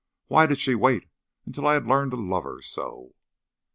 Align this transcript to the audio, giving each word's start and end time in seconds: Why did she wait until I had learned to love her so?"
Why 0.29 0.47
did 0.47 0.57
she 0.57 0.73
wait 0.73 1.07
until 1.45 1.67
I 1.67 1.75
had 1.75 1.85
learned 1.85 2.09
to 2.09 2.17
love 2.17 2.43
her 2.43 2.59
so?" 2.63 3.13